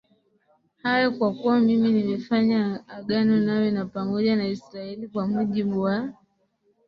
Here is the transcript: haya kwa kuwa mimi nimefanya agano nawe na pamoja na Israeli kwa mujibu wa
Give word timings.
haya 0.83 1.09
kwa 1.11 1.33
kuwa 1.33 1.59
mimi 1.67 1.91
nimefanya 1.91 2.85
agano 2.97 3.37
nawe 3.45 3.71
na 3.71 3.85
pamoja 3.85 4.35
na 4.35 4.47
Israeli 4.47 5.07
kwa 5.07 5.27
mujibu 5.27 5.81
wa 5.81 6.13